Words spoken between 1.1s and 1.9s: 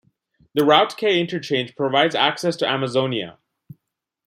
interchange